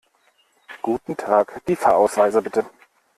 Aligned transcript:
Guten 0.81 1.15
Tag, 1.15 1.63
die 1.67 1.75
Fahrausweise 1.75 2.41
bitte! 2.41 2.65